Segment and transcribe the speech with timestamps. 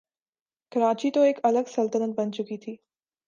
[0.71, 2.75] کراچی تو ایک الگ سلطنت بن چکی تھی۔